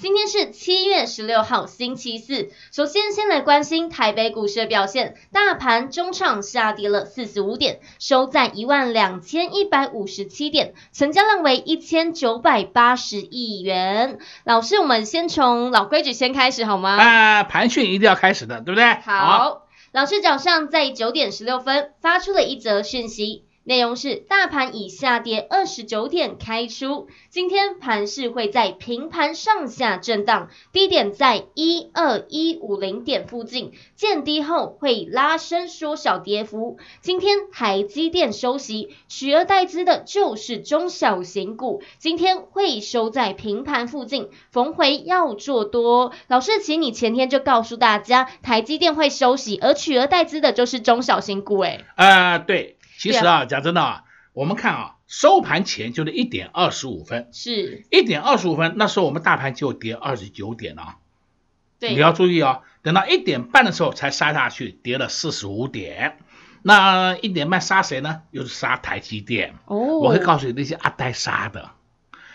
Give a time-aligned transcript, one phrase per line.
[0.00, 2.48] 今天是七月十六号，星期四。
[2.72, 5.14] 首先，先来关心台北股市的表现。
[5.30, 14.18] 大盘中场下跌了四十五点，收在一万两千一百五十七点，成交量为一千九百八十亿元。
[14.44, 16.96] 老师，我们先从老规矩先开始好吗？
[16.96, 18.94] 啊，盘讯一定要开始的，对不对？
[19.04, 19.26] 好。
[19.26, 23.44] 好，老师早上在九点十六分发出了一则讯息。
[23.62, 36.78] 内容是大盘以下跌二十九点开出，今天盘势会在平盘上下震荡，低点在一二一五零点附近，见低后会拉升缩小跌幅。
[37.02, 46.12] 今天台积电休息，取而代之的就是中小型股，今天会收在平盘附近，逢回要做多。
[46.28, 52.78] 老师，请你前天就告诉大家，台积电会休息，而取而代之的就是中小型股，诶啊，对。
[53.00, 60.98] 其实啊，讲真的啊，我们看啊，收盘前就是一点二十五分，是一点二十五分，那时候我们大盘就跌二十九点啊。
[61.78, 66.18] 对，你要注意啊，等到一点半的时候才杀下去，跌了四十五点。
[66.60, 68.20] 那一点半杀谁呢？
[68.32, 69.54] 又是杀台积电。
[69.64, 71.70] 哦，我会告诉你那些阿呆杀的。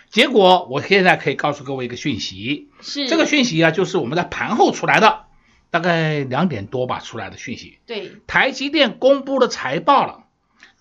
[0.10, 5.26] 结果我现在可以告诉各位一个讯息，是这个讯息啊，就是我们在盘后出来的，
[5.70, 7.78] 大概两点多吧出来的讯息。
[7.86, 10.25] 对，台积电公布了财报了。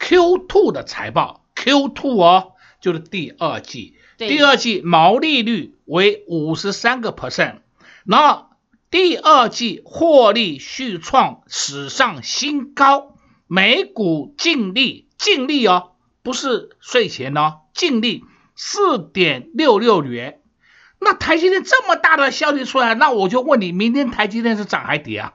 [0.04, 7.60] Q2 的财报，Q2 哦，就是第二季，第二季毛利率为五十三个 percent，
[8.04, 8.50] 然后
[8.90, 15.92] 第二季获利续创史上新高，每股净利净利哦，
[16.22, 18.24] 不是税前哦，净利
[18.54, 20.42] 四点六六元。
[21.00, 25.34] 那台积电这么大的消息出来，那我就问你，明天台积电是涨还跌啊？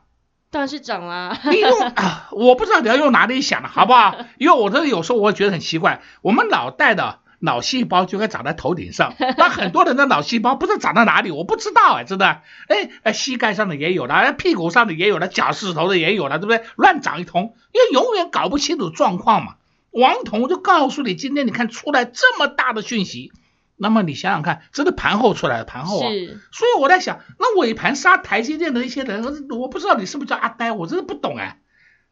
[0.51, 1.39] 当然是涨啦！
[1.51, 4.15] 你用 啊，我不知道你要用哪里想的，好不好？
[4.37, 12.41] 因为我这有时候我会觉得很奇怪，我们脑袋的脑细胞就该长在头顶上， 那很多人的脑细胞不知道长在哪里，我不知道哎，真的，
[13.03, 16.63] 哎，膝盖上的也有了，屁股上的也有了，脚趾头的也有了，对不对？
[16.75, 19.55] 乱长一通，因为永远搞不清楚状况嘛。
[19.91, 23.31] 王彤就告诉你，今天你看出来这么大的讯息。
[23.79, 26.09] 那么你想想看，这是盘后出来的盘后啊，
[26.51, 31.62] 所以我在想，那尾盘杀台积电的一些人，我不知道你是不是叫阿呆，我真的不懂哎，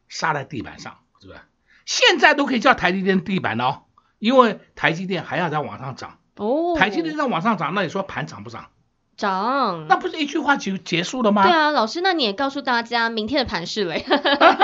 [0.08, 1.40] 杀在地板上，是不是？
[1.84, 3.82] 现在都可以叫台积电地板了哦，
[4.18, 8.70] 因为台积电还要再往上涨哦，台积电再往上涨，那你说盘涨不涨？
[9.18, 11.42] 涨，那不是一句话就结束了吗？
[11.42, 14.06] 对啊，老师，那你也告诉大家明天的盘势嘞，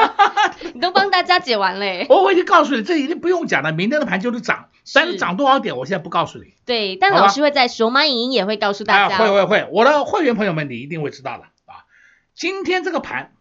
[0.73, 2.07] 你都帮大家解完嘞。
[2.09, 6.55] 我我已经告诉你，这已经不用讲了，明天的盘就是涨，但是涨多少点，我现在不告诉你。
[6.65, 9.17] 对，但老师会在熊猫影音也会告诉大家。
[9.17, 11.83] 啊，会会会，我的会员朋友们，你一定会知道的啊。
[12.37, 13.33] 今天这个盘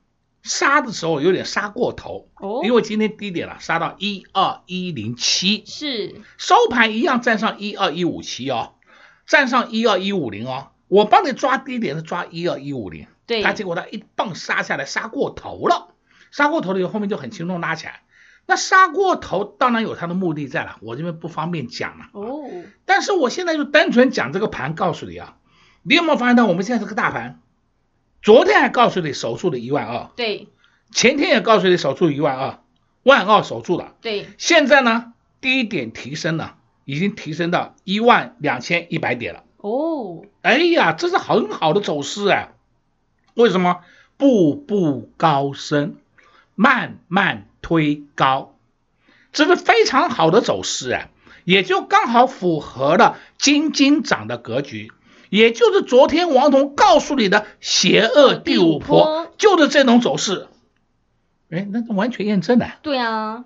[0.41, 8.73] 杀的时候有点杀过头，哦，因为今天低点了，杀到一二一零七，是收盘一样站上一二一五七哦，
[9.27, 10.69] 站上一二一五零哦。
[10.93, 15.87] 我帮你抓低点是抓一二一五零，对，他结果他一棒杀下来，杀过头了，
[16.29, 18.01] 杀过头了以后后面就很轻松拉起来。
[18.45, 22.09] 那杀过头当然有他的目的在了，我这边不方便讲了。
[22.11, 22.47] 哦，
[22.85, 25.37] 但是我现在就单纯讲这个盘，告诉你啊，
[25.81, 27.39] 你有没有发现到我们现在这个大盘，
[28.21, 30.47] 昨天还告诉你守住了一万二，对，
[30.91, 32.59] 前天也告诉你守住一万二，
[33.01, 39.43] 万二守住了，对，现在呢低点提升了，已经提升到一万两千一百点了。
[39.63, 42.51] 哦，哎呀，这是很好的走势哎，
[43.33, 43.79] 为什么？
[44.17, 45.95] 步步高升，
[46.53, 48.55] 慢慢推高，
[49.31, 51.09] 这是非常好的走势啊，
[51.45, 54.91] 也就刚好符合了金金涨的格局，
[55.29, 60.47] 也就是昨天王彤告诉你的邪恶第五波，就是这种走势。
[61.49, 62.75] 哎，那完全验证了。
[62.81, 63.45] 对啊，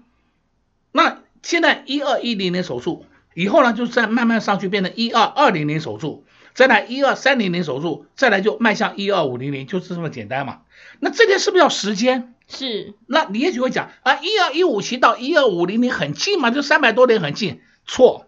[0.91, 3.05] 那现在一二一零年守住。
[3.37, 6.25] 以后呢，就再慢慢上去，变成一二二零零守住，
[6.55, 10.61] 再来一二三零零守住，再来就迈向一二五零零，就是这么简单嘛。
[10.99, 12.33] 那这边是不是要时间？
[12.47, 12.95] 是。
[13.05, 17.61] 那你也许会讲啊，一二一五七到一二五零零很近嘛，就三百多点很近。
[17.85, 18.25] 错，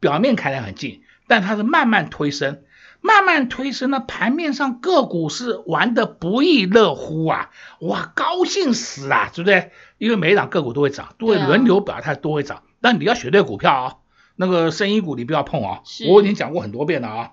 [0.00, 2.62] 表面看来很近，但它是慢慢推升，
[3.02, 7.50] 慢慢推升呢，盘面上个股是玩得不亦乐乎啊！
[7.80, 9.70] 哇，高兴死啊，对不对？
[9.98, 12.62] 因为每一档个股都会涨，都会轮流表态，都会涨。
[12.80, 13.94] 但你要选对股票啊，
[14.36, 17.32] 那个生医股你不要碰啊，我已经讲过很多遍了啊。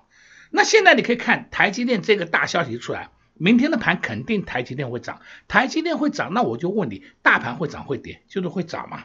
[0.50, 8.22] 那现在你可以看台积电这个大消息出来，明天的盘肯定台积电会涨，台积电会涨，那我就问你，大盘会涨会跌？
[8.28, 9.04] 就是会涨嘛。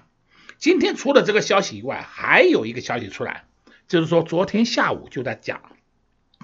[0.57, 3.45] 今天除了这个消息以外，还有一个消息出来，
[3.87, 5.61] 就是说昨天下午就在讲，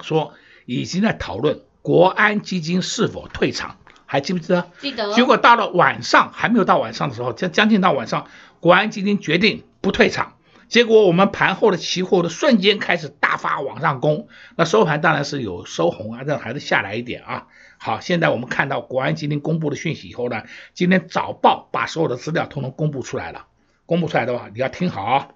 [0.01, 0.33] 说
[0.65, 4.71] 已经在讨论国安基金是否退场，还记不记得？
[4.79, 5.13] 记得。
[5.13, 8.27] 结果到了晚上，还没有到晚上的时候，将将近到晚上，
[8.59, 10.34] 国安基金决定不退场。
[10.67, 17.47] 结果我们盘后的期货的瞬间开始大发往上攻，那收盘当然是有收红啊，这还是下来一点啊。
[17.77, 23.45] 好，现在我们看到国安基金公布的讯息以后呢，今天早报把所有的资料统统公布出来了。
[23.85, 25.29] 公布出来的话，你要听好啊。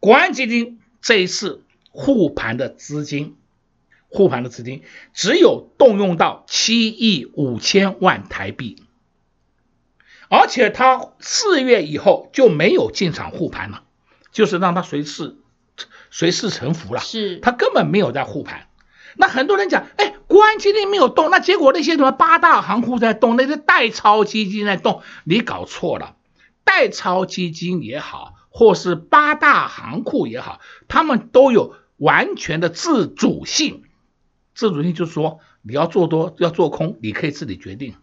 [0.00, 3.36] 国安基金这一次护盘的资金，
[4.08, 4.82] 护盘的资金
[5.12, 8.82] 只有动用到七亿五千万台币，
[10.28, 13.84] 而且他四月以后就没有进场护盘了。
[14.32, 15.36] 就是让他随势
[16.10, 18.66] 随势沉浮了，是他根本没有在护盘。
[19.16, 26.16] 那很多人讲，哎，国安基金没有动，那结果那些什么八大行库在动，那些代操基金在动，你搞错了。
[26.64, 33.82] 代操基金也好，或是八大行库也好，他们都有完全的自主性。
[34.54, 37.96] 自主性就是说，你要做多要做空，你可以自己决定，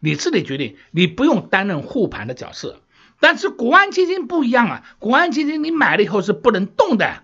[0.00, 2.80] 你自己决定，你不用担任护盘的角色。
[3.20, 7.22] 但是国安基金不一样啊，国安基金你买了以后是不能动的，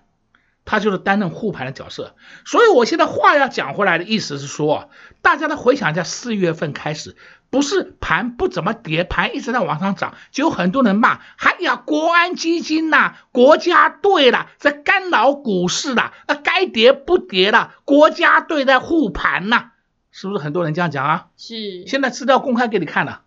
[0.64, 2.14] 它就是担任护盘的角色。
[2.44, 4.90] 所以我现在话要讲回来的意思是说，
[5.22, 7.16] 大家来回想一下，四月份开始
[7.48, 19.70] 不是盘不怎么跌，盘一直在往上涨，就有很多人骂，哎呀，国安基金呐，国家队啦，在干扰股市啦，那，该跌不跌了，国家队在护盘呐，
[20.10, 21.26] 是不是很多人这样讲啊？
[21.36, 23.22] 是，现在资料公开给你看了。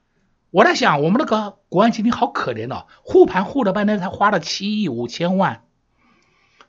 [0.51, 5.63] 我在想，我们那个国安基金好可怜哦，护盘护了半天才花了七亿五千万，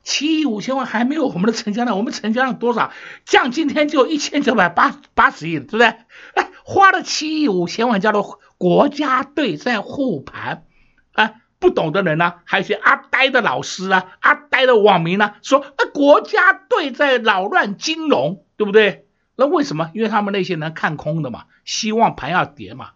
[0.03, 2.93] 七亿五千万还没有我们的成交量，我们成交量多少？
[3.25, 5.87] 降今天就一千九百八八十亿，对不对？
[6.35, 10.65] 哎，花了七亿五千万叫做国家队在护盘，
[11.13, 19.07] 啊，不懂的人呢，还有些阿呆的老师啊，阿呆的网民呢，说，啊，国家队在扰乱金融，对不对？
[19.37, 19.91] 那为什么？
[19.95, 22.91] 因为他们那些人看空的嘛，希望盘要跌嘛。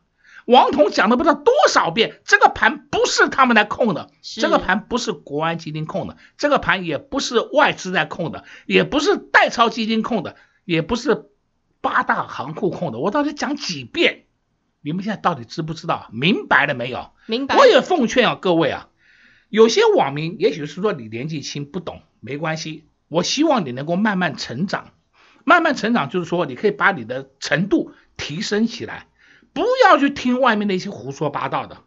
[0.46, 11.30] 王彤讲了不知道多少遍，这个盘不是他们来控的，这个盘不是国安基金控的，这个盘也不是外资在控的，也不是代操基金控的，也不是
[11.80, 12.98] 八大行库控的。
[12.98, 14.24] 我到底讲几遍？
[14.82, 16.10] 你们现在到底知不知道？
[16.12, 17.12] 明白了没有？
[17.26, 17.56] 明白。
[17.56, 18.88] 我也奉劝啊，各位啊，
[19.48, 22.84] 有些网民也许是说你年纪轻不懂，没关系。
[23.08, 24.90] 我希望你能够慢慢成长，
[25.44, 29.06] 慢慢成长就是说你可以把你的程度提升起来。
[29.54, 31.78] 不要去听外面那些胡说八道的，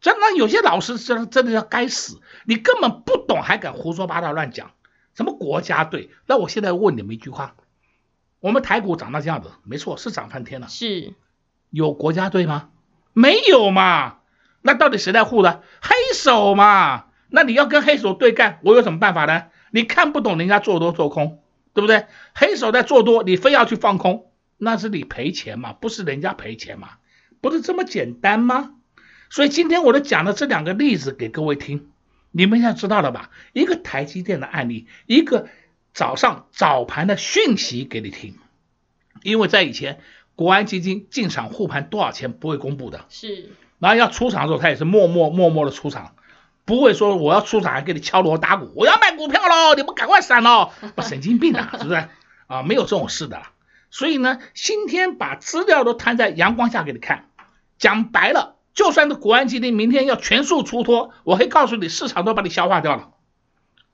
[0.00, 4.70] 真的有些老师真真的要该死，你根本不懂还敢胡说八道乱讲，
[5.14, 6.08] 什么国家队？
[6.26, 7.56] 那我现在问你们一句话，
[8.40, 11.12] 我们台股涨到这样子，没错，是涨翻天了，是
[11.70, 12.70] 有国家队吗？
[13.12, 14.18] 没有嘛？
[14.62, 15.62] 那到底谁在护的？
[15.82, 17.06] 黑手嘛？
[17.30, 19.46] 那你要跟黑手对干，我有什么办法呢？
[19.72, 21.42] 你看不懂人家做多做空，
[21.74, 22.06] 对不对？
[22.34, 26.90] 黑手在做多，你非要去放空，那是你赔钱嘛，不是人家赔钱嘛？
[27.40, 28.74] 不是这么简单吗？
[29.30, 31.90] 所以今天我都讲了这两个例子给各位听，
[32.30, 33.30] 你们现在知道了吧？
[33.52, 35.48] 一个台积电的案例，一个
[35.92, 38.36] 早上早盘的讯息给你听。
[39.22, 40.00] 因为在以前，
[40.36, 43.50] 国安基金进场护盘多少钱不会公布的，是。
[43.78, 46.14] 然后要出场的时候，他也是默默默默的出场，
[46.64, 52.08] 不会说我要出场还给你敲锣打鼓，我要卖股票喽，你们赶快闪喽，不 神经病啊，是不是？
[52.46, 53.42] 啊，没有这种事的。
[53.90, 57.27] 所以呢，今天把资料都摊在阳光下给你看。
[57.78, 63.10] 讲白了，就算是国安基金明天要全数出脱，我会告诉你，市场都把你消化掉了。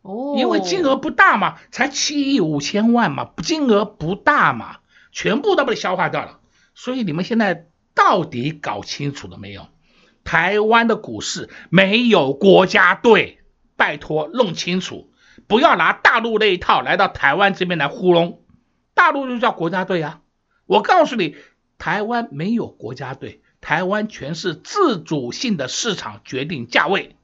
[0.02, 4.78] 哦，因为金额不大嘛，才七亿五千万嘛，金额不大嘛，
[5.12, 6.40] 全部都把你消化掉了。
[6.74, 9.68] 所以你们现在到底搞清楚了没有？
[10.24, 13.40] 台湾的股市没有国家队，
[13.76, 15.10] 拜托弄清楚，
[15.46, 18.42] 不要拿大陆那一套来到台湾这边来糊弄。
[18.94, 20.20] 大陆就叫国家队啊，
[20.66, 21.36] 我告诉你，
[21.76, 23.42] 台湾没有国家队。
[23.64, 27.16] 台湾全是自主性的市场决定价位，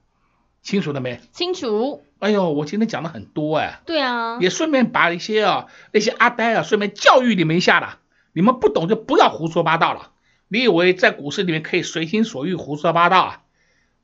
[0.62, 1.20] 清楚了没？
[1.32, 2.02] 清楚。
[2.18, 3.82] 哎呦，我今天讲了很多哎。
[3.84, 4.38] 对啊。
[4.40, 7.98] 也顺便把一些啊那些阿呆啊，顺便教育你们一下了。
[8.32, 10.12] 你们不懂就不要胡说八道了。
[10.48, 13.42] 你以为在股市里面可以随心所欲胡说八道啊？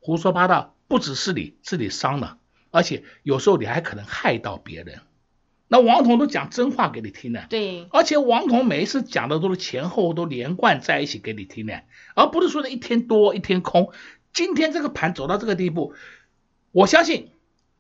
[0.01, 2.37] 胡说八道不只是你自己伤了，
[2.71, 5.01] 而且有时候你还可能害到别人。
[5.69, 11.83] 那王彤都讲真话给你听的，对，而且王彤每一次讲的都是前后都连贯在一起给你听的，
[12.15, 13.91] 而不是说的一天多一天空。
[14.33, 15.95] 今天这个盘走到这个地步，
[16.71, 17.31] 我相信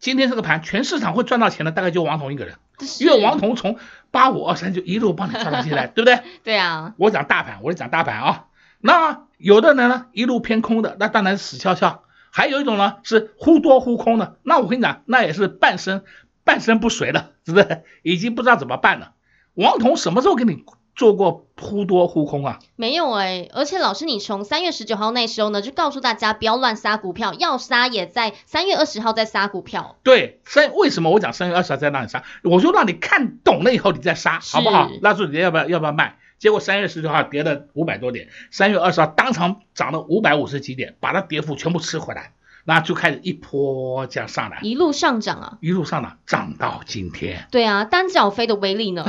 [0.01, 2.57] 今天这个盘全市场会赚到钱的，大概就王彤一个人，
[2.99, 3.79] 因为王彤从
[4.11, 6.21] 八五二三就一路帮你赚到现在， 对不对？
[6.43, 8.47] 对啊，我讲大盘，我是讲大盘啊。
[8.81, 16.03] 那有的人呢一路偏空的，那当然是死翘翘；还有一种呢是忽多忽空的，那我跟你讲，那也是半身。
[16.47, 17.83] 半身不遂了，是不是？
[18.03, 19.13] 已经不知道怎么办了。
[19.55, 22.61] 王彤什么时候给你做过忽多忽空啊？
[22.77, 29.97] 没有哎、欸，而且老师，你从三月十九号那时候呢，就告诉大家不要乱杀股票，要杀也在三月二十号再杀股票。
[30.05, 32.23] 对，三为什么我讲三月二十号再让你杀？
[32.45, 34.89] 我就让你看懂了以后你再杀，好不好？
[35.03, 36.17] 那时候你要不要要不要卖？
[36.39, 42.33] 结果三月十九号跌了五百多点，三月二十号当场涨了五百五十几点，把它跌幅全部吃回来。
[42.69, 47.47] 那就开始一波这样上来，一路上涨啊，一路上涨，涨到今天。
[47.53, 49.07] 对啊，单脚飞的威力呢？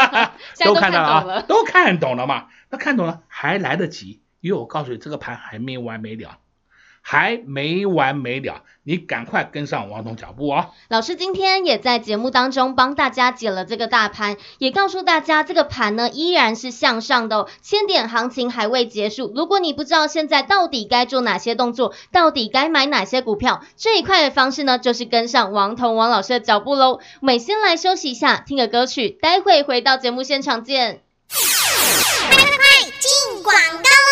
[0.64, 2.46] 都看到了啊，都看懂了嘛？
[2.70, 6.38] 那看懂了还来得及，因为我告诉你，这个盘还没完没了。
[7.06, 10.70] 还没完没了，你赶快跟上王彤脚步哦！
[10.88, 19.30] 老师今天也在节目当中帮大家解了这个大盘，也告诉大家这个盘呢依然是向上的哦，千点行情还未结束。
[19.36, 27.00] 如果你不知道现在到底该做哪些动作，到底该买哪些股票，最快的方式呢就是跟上王彤王老师的脚步喽。
[27.20, 31.02] 我们先来休息一下，听个歌曲，待会回到节目现场见。
[31.28, 34.03] 快快快，进广告。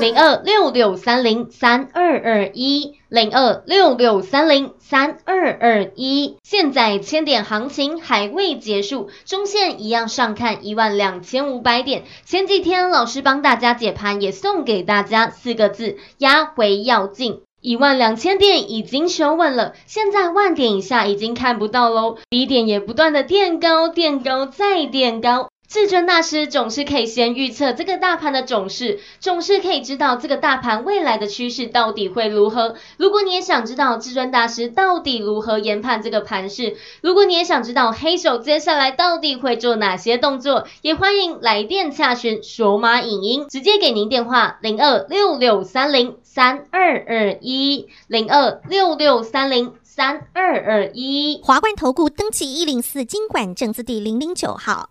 [0.00, 6.36] 零二六六三零三二二一，零二六六三零三二二一。
[6.42, 12.04] 现在千点行情还未结束，中线一样上看一万两千五百点。
[12.24, 17.40] 前几天老师帮大家解盘，也送给大家四个字：压回要进。
[17.62, 25.48] 一万两千点已经守稳了，现在万点以下已经看不到喽，低点也不断的垫高，垫高再垫高。
[25.68, 32.76] 至尊大师总是可以先预测这个大盘的走势，总是可以知道这个大盘未来的趋势到底会如何。
[32.96, 51.40] 如果你也想知道至尊大师到底如何研判这个盘势，如果你也想知道黑手接下来到底会做哪些动作，也欢迎来电洽询索马影音，直接给您电话零二六六三零三二二一零二六六三零三二二一。
[51.42, 54.90] 华冠投顾登记一零四金管证字第零零九号。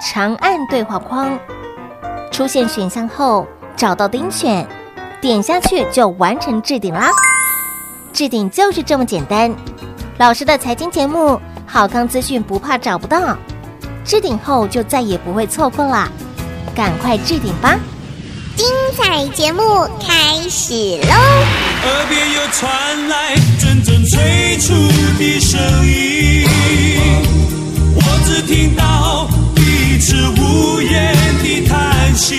[0.00, 1.38] 长按对话框，
[2.30, 3.46] 出现选项后，
[3.76, 4.66] 找到钉选，
[5.20, 7.10] 点下去就完成置顶啦。
[8.12, 9.54] 置顶就是这么简单。
[10.18, 13.36] 老师的财经节目，好康资讯不怕找不到，
[14.04, 16.08] 置顶后就再也不会错过啦。
[16.74, 17.78] 赶快置顶吧！
[18.56, 19.62] 精彩节目
[20.00, 21.14] 开始喽！
[21.86, 24.72] 耳边又传来阵阵催促
[25.18, 26.46] 的声音，
[27.96, 29.28] 我只听到。
[30.06, 32.36] 是无言的叹息，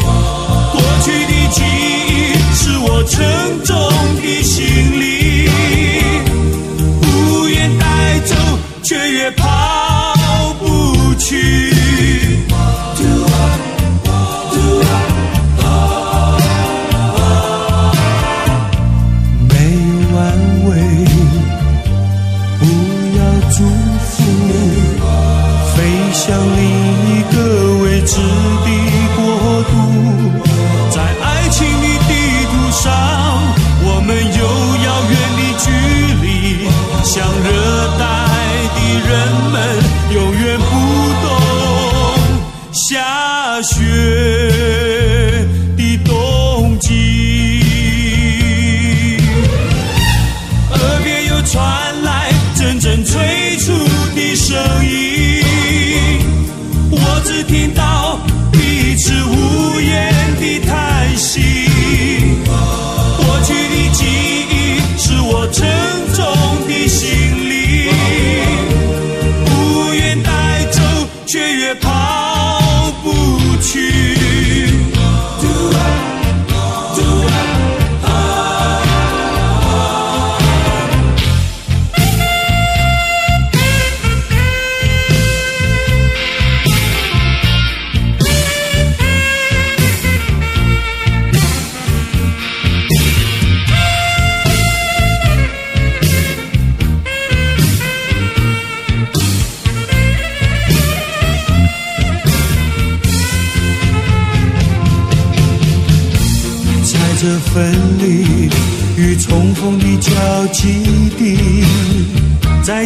[0.00, 1.60] 过去的记
[2.08, 2.10] 忆
[2.54, 3.76] 是我沉重
[4.22, 4.64] 的行
[4.98, 5.50] 李，
[7.02, 8.34] 不愿带走，
[8.82, 9.45] 却越怕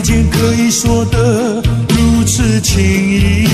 [0.00, 3.46] 再见可以说得如此轻易。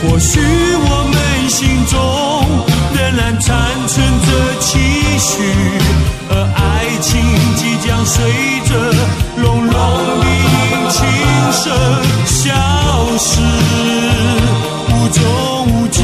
[0.00, 1.98] 或许我们心中
[2.94, 3.50] 仍然残
[3.88, 4.28] 存着
[4.60, 4.78] 期
[5.18, 5.42] 许，
[6.30, 7.20] 而爱情
[7.56, 8.30] 即将随
[8.68, 8.94] 着
[9.42, 9.74] 隆隆
[10.20, 10.24] 的
[10.88, 11.02] 琴
[11.50, 11.64] 声
[12.24, 12.54] 消
[13.18, 13.40] 失，
[14.88, 15.18] 无踪
[15.66, 15.98] 无迹。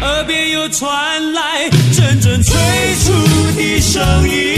[0.00, 2.52] 耳边又传来阵阵催
[3.04, 3.12] 促
[3.56, 4.51] 的声音，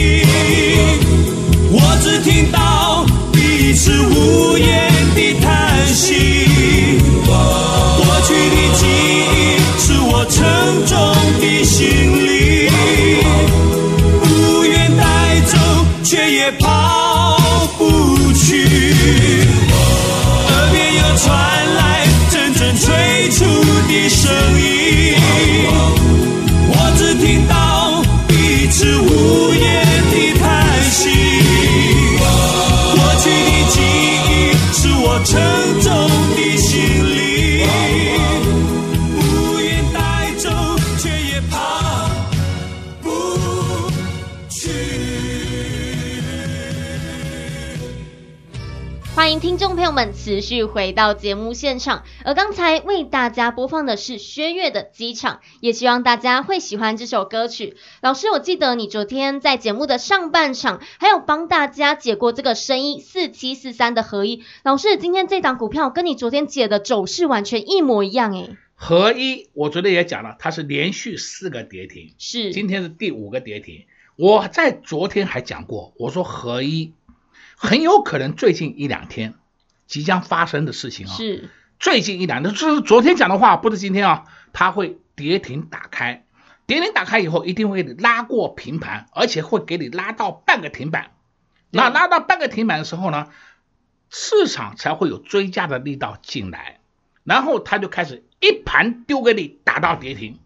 [49.14, 57.76] 欢迎听众朋友们持续回到节目现场，而刚才为大家播放的是薛岳的《机场》，也希望大家会喜欢这首歌曲。
[58.02, 64.42] 老师，我记得你昨天在节目的上半场，还有帮大家解过这个声音四七四三的合一。
[64.64, 68.56] 老师，今天这档股票跟你昨天解的走势完全一模一样诶。
[68.74, 73.84] 合一，我昨天也讲了，它是连续四个跌停，是，今天是第五个跌停。
[74.16, 76.92] 我在昨天还讲过，我说合一。
[77.64, 79.34] 很有可能最近一两天
[79.86, 81.48] 即将发生的事情啊，是
[81.80, 84.24] 最近一两天，这是昨天讲的话，不是今天啊。
[84.56, 86.24] 它会跌停打开，
[86.64, 91.10] 跌停打开以后一定会拉过平盘，而且会给你拉到半个停板。
[91.70, 93.26] 那拉到半个停板的时候呢，
[94.10, 96.78] 市场才会有追加的力道进来，
[97.24, 100.38] 然后它就开始一盘丢给你打到跌停。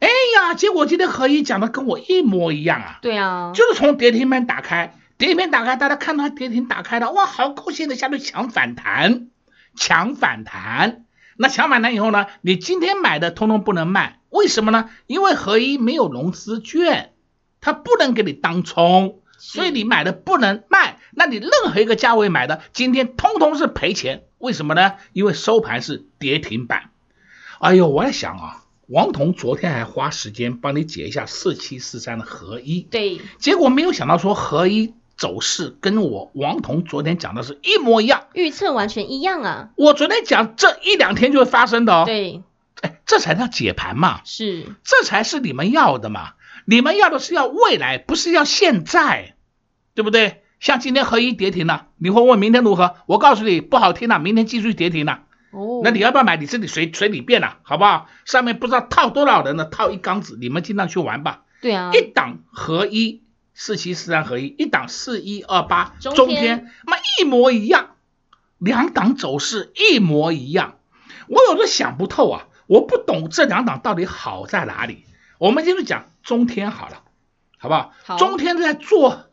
[0.00, 2.98] 哎呀，结果今天何一讲的跟我一模一样啊。
[3.00, 4.94] 对啊，就是从跌停板打开。
[5.16, 9.28] 跌停打开，大家看到跌停打开了，哇，好高兴的下去抢反弹，
[9.76, 11.04] 抢反弹。
[11.36, 14.90] 那抢反弹以后呢，你今天买的通通不能卖，为什么呢？
[15.06, 17.12] 因为合一没有融资券，
[17.60, 20.98] 它不能给你当冲，所以你买的不能卖。
[21.12, 24.24] 那你任何一个价位买的，今天通通是赔钱。
[24.38, 24.94] 为什么呢？
[25.12, 26.90] 因为收盘是跌停板。
[27.60, 34.94] 哎呦，我在想啊，王彤昨天还花时间帮你解一下四七四三的合一，对，结果没有想到说合一。
[35.16, 39.70] 走势跟我王彤昨天讲的是一模一样，预测完全一样啊！
[39.76, 42.04] 我昨天讲这一两天就会发生的哦。
[42.06, 42.42] 对，
[42.82, 46.32] 哎，这才叫解盘嘛，是，这才是你们要的嘛。
[46.66, 49.34] 你们要的是要未来，不是要现在，
[49.94, 50.42] 对不对？
[50.60, 52.94] 像今天合一跌停了，你会问明天如何？
[53.06, 55.24] 我告诉你，不好听了，明天继续跌停了。
[55.50, 56.36] 哦，那你要不要买？
[56.38, 58.08] 你自己随随你便了，好不好？
[58.24, 61.42] 上面不知道套多少人呢，套一缸子，你们尽量去玩吧。
[61.60, 63.23] 对啊，一档合一。
[63.54, 67.94] 四七四三合一，一档四一二八中天，那一模一样，
[68.58, 70.78] 两档走势一模一样，
[71.28, 75.04] 我有时想不透啊，我不懂这两档到底好在哪里。
[75.38, 77.02] 我们今天讲中天好了，
[77.58, 77.92] 好不好？
[78.04, 79.26] 好，中天在做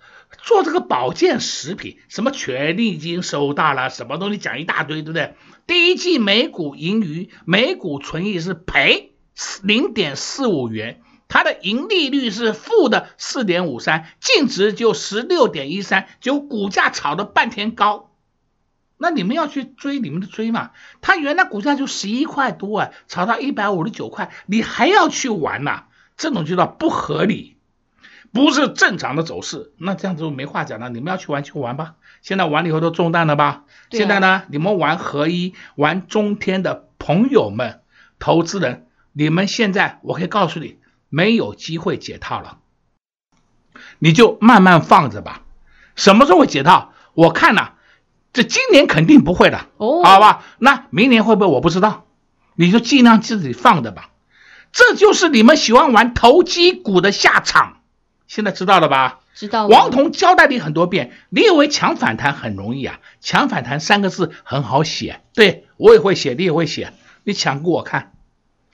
[0.44, 5.36] 做这个保健食品，什么权利金收到了，什么东西讲一大堆，对不对？
[5.66, 9.14] 第一季每股盈余，每股纯益是赔
[9.64, 11.02] 零点四五元。
[11.34, 18.12] 它的盈利率是负的四点五三，净值就十六点一三，就股价炒的半天高，
[18.98, 20.72] 那你们要去追你们的追嘛？
[21.00, 25.88] 它原来股价就十一块多啊，炒到一百五十九块，你还要去玩呐、啊？
[26.18, 27.56] 这种就叫不合理，
[28.34, 29.72] 不是正常的走势。
[29.78, 31.96] 那这样子就没话讲了，你们要去玩去玩吧。
[32.22, 33.64] 现在玩了以后都中弹了吧？
[33.90, 37.80] 现在呢，你们玩合一、玩中天的朋友们、
[38.20, 40.81] 投资人，你们现在我可以告诉你。
[41.12, 42.58] 没有机会解套了，
[44.00, 45.44] 你就慢慢放着吧。
[45.96, 46.94] 什么时候会解套？
[47.14, 47.74] 我看呐，
[48.32, 50.44] 这今年肯定不会的，哦，好吧？
[50.58, 51.48] 那明年会不会？
[51.48, 52.06] 我不知道，
[52.56, 54.10] 你就尽量自己放着吧。
[54.72, 57.82] 这就是你们喜欢玩投机股的下场，
[58.28, 59.20] 现在知道了吧？
[59.36, 59.68] 知道。
[59.68, 63.02] 王彤交代你很多遍，你以为抢反弹很容易啊？
[63.20, 66.94] 抢反弹三个字很好写，对，我也会写，你也会写，
[67.26, 68.14] 你抢给我看，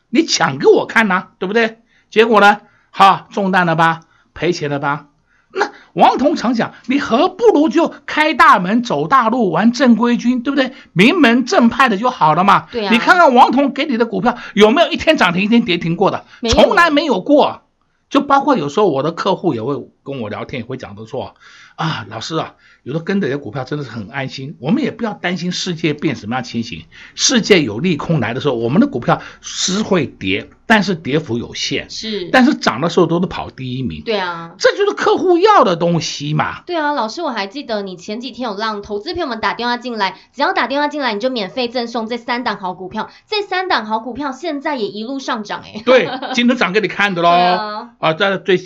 [0.10, 1.80] 你抢给我看呐，对不对？
[2.10, 2.62] 结果呢？
[2.92, 4.02] 哈，中弹了吧？
[4.34, 5.08] 赔钱了吧？
[5.52, 10.74] 那王彤常讲，你何不如就开大门走大路，玩正规军，对不对？
[10.94, 12.68] 名门正派的就好了嘛。
[12.72, 12.92] 对啊。
[12.92, 16.26] 你看看王彤给你的股票有没有一天涨停一天跌停过的？
[16.50, 17.64] 从来没有过。
[18.10, 21.36] 就包括有时候我的客户也会跟我聊天，也会讲的说，
[21.76, 22.54] 啊，老师啊，
[22.88, 24.56] 有的跟着的股票真的是很安心。
[24.62, 34.02] 我们也不要担心世界变什么样情形，世界有利空来的时候，我们的股票是会跌，但是跌幅有限，是，但是涨的时候都是跑第一名。
[34.06, 36.62] 对啊，这就是客户要的东西嘛。
[36.62, 45.82] 对啊，老师，我还记得你前几天有让投资朋友们打电话进来，只要打电话进来，你就免费赠送这三档好股票，这三档好股票现在也一路上涨哎。
[45.84, 47.32] 对， 今天涨给你看的喽。
[47.32, 47.90] 对啊。
[48.00, 48.58] 啊，对对，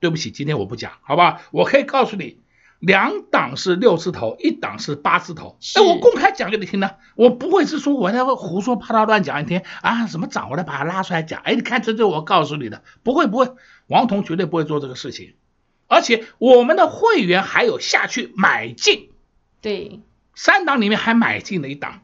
[0.00, 1.40] 对不起，今天我不讲，好吧？
[1.50, 2.36] 我可以告诉你，
[2.80, 5.58] 两档是六字头，一档是八字头。
[5.76, 11.40] 哎，我公开讲给你听呢，我不会是说我在胡说八道乱讲一天啊，什么涨我来把它拉出来讲。
[11.42, 13.52] 哎，你看这就我告诉你的，不会不会，
[13.86, 15.34] 王彤绝对不会做这个事情，
[15.88, 19.10] 而且我们的会员还有下去买进，
[19.60, 20.00] 对，
[20.34, 22.00] 三档里面还买进了一档，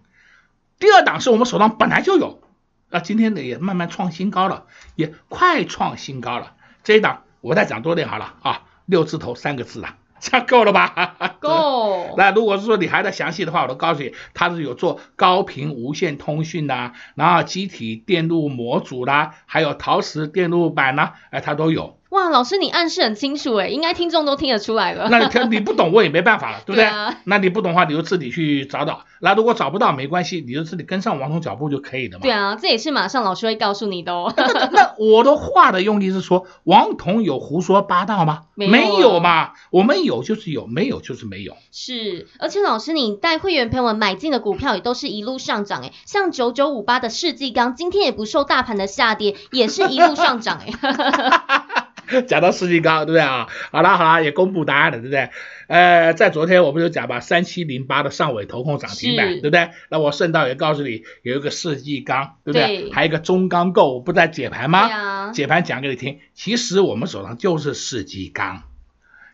[0.78, 2.42] 第二档是我们手上本来就有，
[2.90, 6.52] 啊，今天呢也慢慢创新高了，也快创新高了。
[6.84, 8.34] 这一档我再讲多点好了。
[8.42, 11.36] 啊，六字头三个字啊，这样够了吧？
[11.40, 12.14] 够。
[12.18, 21.98] 那如果是说你还在详细的话，我都告诉你，它是有做高频无线通讯呐，然后机体电路模组啦，还有陶瓷电路板呐，哎，它都有。
[22.16, 25.08] 哇，老师你暗示很清楚诶，应该听众都听得出来了。
[25.10, 26.84] 那你听 你不懂我也没办法了，对不对？
[26.84, 29.04] 对啊、那你不懂的话，你就自己去找找。
[29.20, 32.22] 那如果找不到没关系，你就自己跟上王彤脚步就可以了嘛。
[32.22, 34.32] 对啊，这也是马上老师会告诉你的哦。
[34.34, 38.44] 那，那我的话的用意是说，王彤有胡说八道吗？
[38.54, 41.54] 没有，没有嘛，我们有就是有，没有就是没有。
[41.70, 50.72] 是，而且老师你带会员朋友们买进的股票也都是一路上涨诶，像九九五八的世纪钢，今天也不受大盘的下跌，也是一路上涨诶。
[52.26, 53.46] 讲到世纪钢，对不对啊？
[53.70, 55.30] 好了好了，也公布答案了，对不对？
[55.68, 59.70] 呃，在昨天我们就讲吧，三七零八的上尾投控涨停板，对不对？
[59.88, 62.82] 那我顺道也告诉你，有一个世纪钢，对不对？
[62.82, 64.78] 对，还有一个中钢构，我不在解盘吗？
[64.88, 68.62] 啊、解盘讲给你听，其实我们手上就是世纪钢，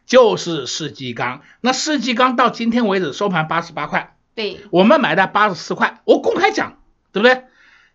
[0.07, 1.43] 就是世纪钢。
[1.61, 6.79] 那世纪钢到今天为止收盘八十八块，对，我们买的八十四块，我公开讲，
[7.13, 7.45] 对不对？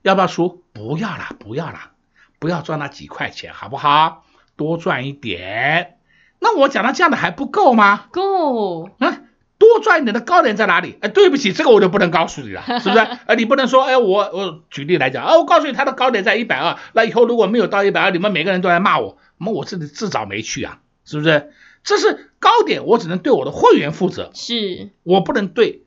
[0.03, 0.63] 要不要输？
[0.73, 1.91] 不要啦，不要啦，
[2.37, 4.23] 不要赚那几块钱，好不好？
[4.57, 5.97] 多赚一点，
[6.39, 8.07] 那我讲到这样的还不够吗？
[8.11, 9.21] 够啊！
[9.59, 10.97] 多赚一点的高点在哪里？
[11.01, 12.99] 哎，对不起，这个我就不能告诉你了， 是不是？
[12.99, 21.51] 哎，你不能说，哎，我我举例来讲啊，我告诉你，它的高点在一百二，那以后如果没有到一百二，你们每个人都来骂我，那我自己自找没趣啊，是不是？
[21.83, 25.83] 这是高点，我只能对我的会员负责，是我不能对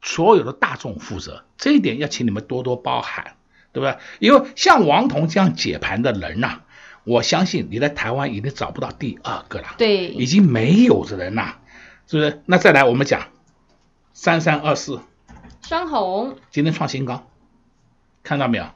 [0.00, 3.34] 所有的大众负责，这一点要请你们多多包涵，
[3.72, 3.96] 对不对？
[4.20, 6.60] 因为像王彤这样解盘的人呐、啊。
[7.04, 11.58] 我相信你在台湾已经找不到第二个了，对，已经没有的人了，
[12.06, 12.42] 是不是？
[12.46, 13.28] 那再来我们讲
[14.12, 15.00] 三三二四，
[15.62, 16.36] 双红。
[16.50, 17.26] 今天创新高，
[18.22, 18.66] 看到没有？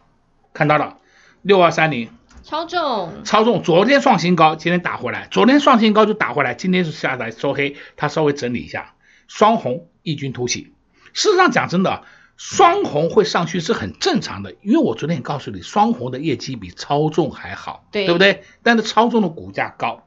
[0.53, 0.99] 看到了，
[1.43, 2.11] 六二三零。
[2.43, 8.95] 超重，超重，昨天创新高，今天打回来，昨天创新高就打回来，今天是下来收黑，它稍微整理一下，
[9.27, 10.73] 双红异军突起。
[11.13, 12.05] 事实上讲真的。
[12.37, 18.45] 双红会上去是很正常的，因为我昨天也告诉你，双红的业绩比超重还好，对，对不对？
[18.63, 20.07] 但是超重的股价高，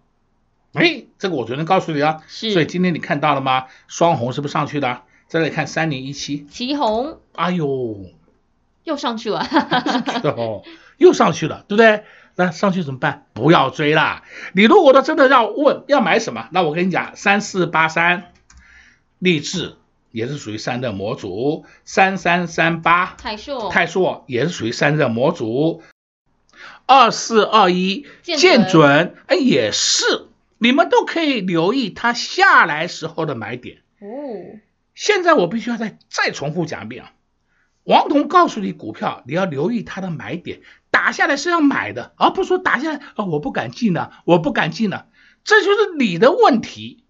[0.74, 3.66] 哎，这个我昨天告诉你啊，是，所以今天你看到了吗？
[3.88, 5.02] 双红是不是上去的？
[5.28, 8.06] 再来看三零一七，奇红，哎呦，
[8.84, 9.40] 又上去了，
[10.38, 10.64] 哦，
[10.98, 12.04] 又上去了，对不对？
[12.36, 13.26] 那上去怎么办？
[13.34, 14.24] 不要追啦！
[14.54, 18.32] 你如果都真的要问要买什么，那我跟你讲，三四八三，
[19.18, 19.79] 励志。
[20.12, 25.84] 也是属于散热模组，三三三八泰硕，泰硕也是属于散热模组，
[26.86, 33.78] 二四二一建准，哎也是，你们都可以留意它下来时候的买点。
[34.00, 34.08] 哦，
[34.96, 37.12] 现在我必须要再再重复讲一遍啊，
[37.84, 45.08] 王彤告诉你股票，你要留意它的买点，打下来是要买的，而不是说打下来啊我不敢进了，我不敢进了，
[45.44, 47.04] 这就是你的问题。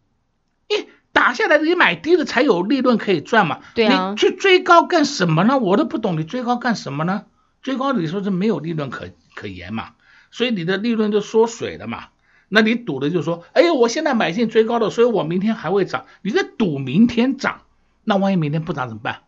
[1.20, 3.60] 打下来你买低的才有利润可以赚嘛？
[3.76, 5.58] 对啊，你去追高干什么呢？
[5.58, 7.26] 我都不懂，你追高干什么呢？
[7.62, 9.96] 追高你说是没有利润可可言嘛？
[10.32, 12.06] 所以你的利润就缩水了嘛？
[12.48, 16.06] 那你赌的就是说，哎呦，我现在买进追高的，所以我明天还会涨。
[16.22, 17.64] 你在赌明天涨，
[18.06, 19.24] 那万一明天不涨怎么办？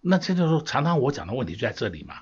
[0.00, 2.14] 那这就是常常我讲的问题就在这里嘛。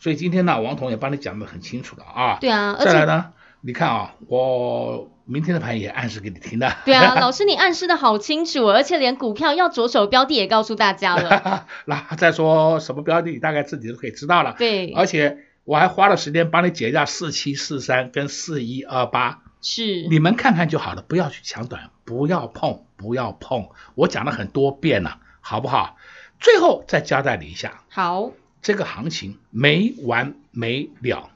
[0.00, 2.38] 所以今天呢，王彤也帮你讲得很清楚了啊。
[2.40, 5.10] 对啊，再来呢，你看啊，我。
[5.26, 6.72] 明天的盘也暗示给你听的。
[6.84, 11.66] 对啊， 老师你暗示的好清楚，而且连股票要着手标的也告诉大家了。
[11.84, 14.54] 那再说什么标的，你大概自己都可以知道了。
[14.56, 23.68] 对，而且我还花了时间帮你解一下四七四三跟四一二八是，你们看看就好了，不要去抢短，不要碰，不要碰。
[23.96, 25.96] 我讲了很多遍了，好不好？
[26.38, 28.30] 最后再交代你一下，好，
[28.62, 31.30] 这个行情没完没了。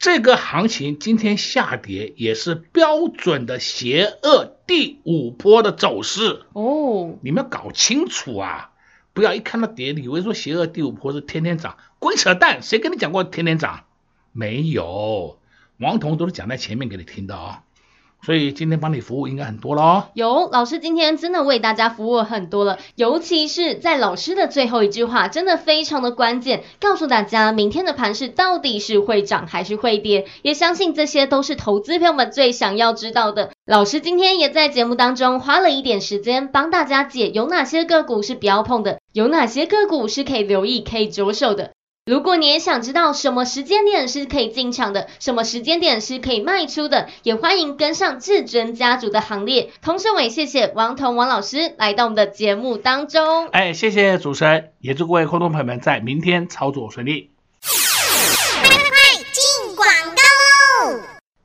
[0.00, 8.70] 这个行情今天下跌也是标准的邪恶第五波的走势哦，你们要搞清楚啊！
[9.12, 12.62] 不要一看到跌，以为说邪恶第五波是天天涨，鬼扯淡！
[12.62, 13.84] 谁跟你讲过天天涨？
[14.32, 15.38] 没有，
[15.76, 17.58] 王彤都是讲在前面给你听的哦。
[18.24, 20.08] 所以今天帮你服务应该很多了哦。
[20.14, 33.50] 有老师今天真的为大家服务很多了，尤其是在老师的最后一句话，真的非常的关键，告诉大家明天的盘势到底是会涨还是会跌，也相信这些都是投资朋友们最想要知道的。
[33.64, 41.70] 老师今天也在节目当中花了一点时间帮大家解有哪些个股是不要碰的，有哪些个股是可以留意、可以着手的。
[42.10, 49.70] 如果你也想知道什么时间点是可以进场的，什么时间点是可以卖出的，也欢迎跟上至尊家族的行列。
[49.80, 53.46] 同时，我也谢谢王彤王老师来到我们的节目当中。
[53.50, 57.30] 哎，谢谢主持人，也祝各位观众朋友们在明天操作顺利。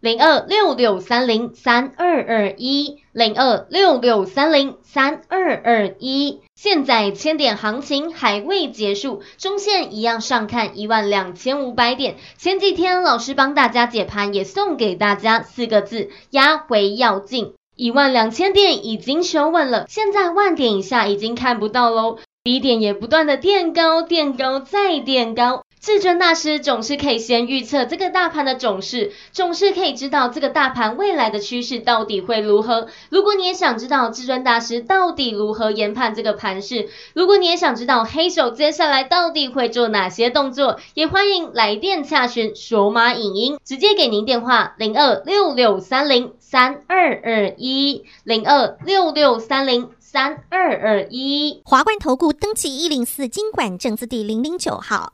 [0.05, 6.41] 零二六六三零三二二一，零二六六三零三二二一。
[6.53, 12.17] 现在千点行情还未结束，中线一样上看一万两千五百点。
[12.37, 17.55] 前几天老师帮大家解盘，也送给大家四个字：压回要进。
[17.75, 22.19] 一万两千点已经守稳了，现在万点以下已经看不到喽。
[22.43, 25.63] 低点也不断的垫高，垫高再垫高。
[25.85, 32.87] 至尊大师总是可以先预测这个大盘的走势，总是可以知道这个大盘未来的趋势到底会如何。
[33.09, 51.61] 如果你也想知道至尊大师到底如何研判这个盘势，如果你也想知道黑手接下来到底会做哪些动作，也欢迎来电洽询索马影音，直接给您电话零二六六三零三二二一零二六六三零三二二一。
[51.63, 55.13] 华冠投顾登记一零四金管证字第零零九号。